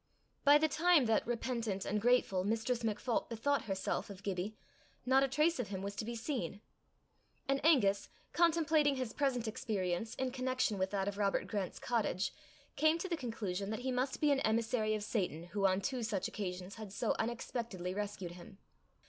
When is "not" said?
5.05-5.21